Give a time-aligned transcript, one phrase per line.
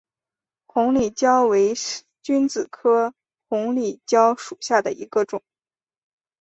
[0.65, 3.13] 红里蕉为使君子科
[3.47, 5.43] 红里蕉属下的一个种。